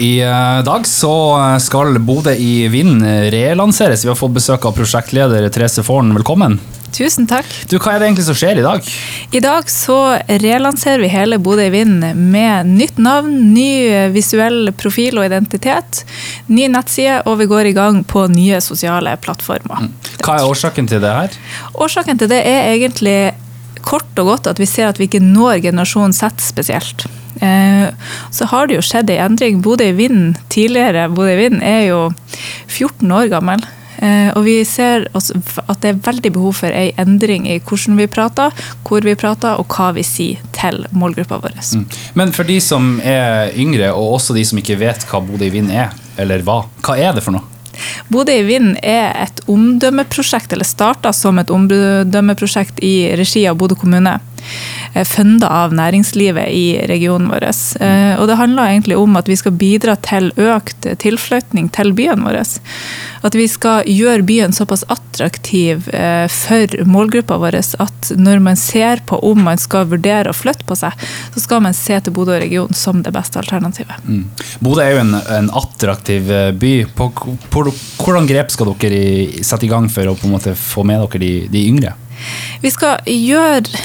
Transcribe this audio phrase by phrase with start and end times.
[0.00, 1.10] I eh, dag så
[1.40, 3.00] eh, skal Bodø i vind
[3.32, 4.02] relanseres.
[4.04, 6.10] Vi har fått besøk av prosjektleder Therese Forn.
[6.12, 6.58] Velkommen.
[6.92, 7.48] Tusen takk.
[7.70, 8.90] Du, Hva er det egentlig som skjer i dag?
[9.32, 9.96] I dag så
[10.44, 16.04] relanserer vi hele Bodø i vind med nytt navn, ny visuell profil og identitet,
[16.52, 19.88] ny nettside, og vi går i gang på nye sosiale plattformer.
[20.20, 21.44] Hva er årsaken til det her?
[21.72, 23.20] Årsaken til det er egentlig
[23.80, 27.08] kort og godt at vi ser at vi ikke når generasjon Z spesielt.
[27.40, 27.88] Eh,
[28.30, 29.62] så har det jo skjedd en endring.
[29.64, 32.00] Bodø i Vind tidligere Bodø i er jo
[32.68, 33.64] 14 år gammel.
[33.96, 38.08] Eh, og vi ser at det er veldig behov for ei endring i hvordan vi
[38.12, 38.52] prater,
[38.84, 41.56] hvor vi prater og hva vi sier til målgruppa vår.
[41.56, 41.86] Mm.
[42.20, 45.52] Men for de som er yngre, og også de som ikke vet hva Bodø i
[45.54, 47.52] Vind er, eller hva, hva er det for noe?
[48.12, 53.78] Bodø i Vind er et omdømmeprosjekt, eller starta som et omdømmeprosjekt i regi av Bodø
[53.80, 54.18] kommune.
[54.96, 57.44] Eh, funda av næringslivet i regionen vår.
[57.80, 62.24] Eh, og det handler egentlig om at vi skal bidra til økt tilflytning til byen
[62.24, 62.38] vår.
[63.26, 69.04] At vi skal gjøre byen såpass attraktiv eh, for målgruppa vår at når man ser
[69.04, 70.96] på om man skal vurdere å flytte på seg,
[71.34, 74.00] så skal man se til Bodø region som det beste alternativet.
[74.08, 74.24] Mm.
[74.64, 76.74] Bodø er jo en, en attraktiv by.
[76.96, 77.10] På,
[77.52, 77.68] på,
[78.00, 81.24] hvordan grep skal dere sette i gang for å på en måte få med dere
[81.26, 81.96] de, de yngre?
[82.62, 83.84] Vi skal gjøre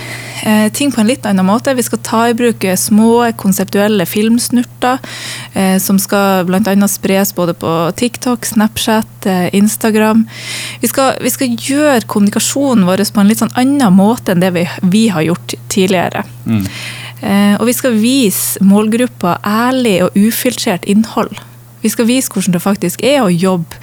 [0.74, 1.74] ting på en litt annen måte.
[1.78, 4.98] Vi skal ta i bruk eh, små konseptuelle filmsnurter
[5.54, 6.88] eh, som skal bl.a.
[6.90, 10.26] spres både på TikTok, Snapchat, Instagram.
[10.82, 14.54] Vi skal, vi skal, gjøre kommunikasjonen vår på en litt sånn annen måte enn det
[14.56, 16.24] vi, vi har gjort tidligere.
[16.46, 16.66] Mm.
[17.62, 21.38] Og vi skal vise målgruppa ærlig og ufiltrert innhold.
[21.82, 23.80] Vi skal vise hvordan det faktisk er å jobbe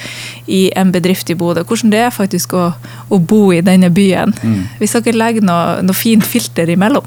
[0.47, 1.65] i en bedrift i Bodø.
[1.67, 2.71] Hvordan det er faktisk å,
[3.11, 4.35] å bo i denne byen.
[4.43, 4.65] Mm.
[4.81, 7.07] Vi skal ikke legge noe, noe fint filter imellom.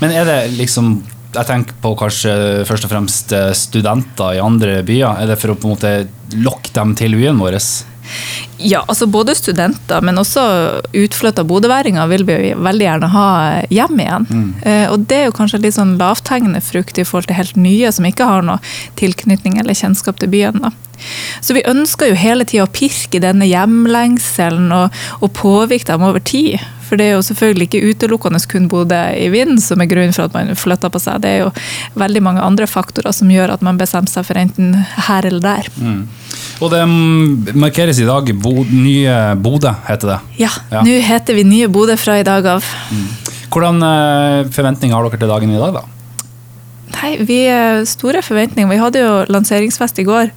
[0.00, 0.98] Men er det liksom
[1.30, 2.32] jeg tenker på kanskje
[2.66, 5.22] først og fremst eh, studenter i andre byer.
[5.22, 5.92] Er det for å på en måte
[6.42, 7.58] lokke dem til byen vår?
[8.60, 10.42] Ja, altså både studenter, men også
[10.96, 13.26] utflytta bodøværinger vil vi veldig gjerne ha
[13.72, 14.26] hjem igjen.
[14.28, 14.50] Mm.
[14.62, 17.92] Eh, og det er jo kanskje litt sånn lavthengende frukt i forhold til helt nye
[17.94, 18.60] som ikke har noe
[19.00, 20.60] tilknytning eller kjennskap til byen.
[20.66, 20.74] da.
[21.40, 26.22] Så vi ønsker jo hele tida å pirke denne hjemlengselen og, og påvirke dem over
[26.24, 26.60] tid.
[26.90, 30.26] For det er jo selvfølgelig ikke utelukkende kun Bodø i vind som er grunnen for
[30.26, 31.20] at man flytter på seg.
[31.22, 31.52] Det er jo
[32.00, 34.74] veldig mange andre faktorer som gjør at man bestemmer seg for enten
[35.06, 35.70] her eller der.
[35.78, 36.02] Mm.
[36.60, 36.82] Og det
[37.54, 40.18] markeres i dag Bo, Nye Bodø, heter det?
[40.42, 40.82] Ja, ja.
[40.82, 42.66] nå heter vi Nye Bodø fra i dag av.
[42.90, 43.06] Mm.
[43.50, 45.99] Hvordan eh, forventninger har dere til dagen i dag, da?
[46.90, 48.70] Nei, vi har store forventninger.
[48.70, 50.30] Vi hadde jo lanseringsfest i går.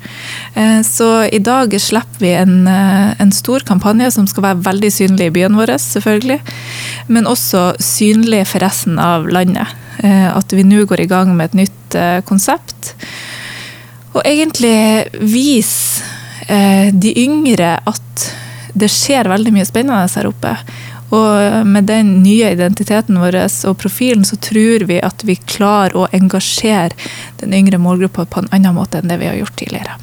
[0.60, 4.92] Eh, så i dag slipper vi en, eh, en, stor kampanje som skal være veldig
[4.92, 6.40] synlig i byen vår, selvfølgelig.
[7.08, 9.68] Men også synlig for resten av landet.
[10.04, 12.94] Eh, at vi nå går i gang med et nytt konsept.
[14.14, 16.02] Og egentlig vise
[16.92, 18.32] de yngre at
[18.74, 20.58] det skjer veldig mye spennende her oppe.
[21.14, 23.38] Og med den nye identiteten vår
[23.70, 26.98] og profilen, så tror vi at vi klarer å engasjere
[27.42, 30.00] den yngre målgruppa på en annen måte enn det vi har gjort tidligere.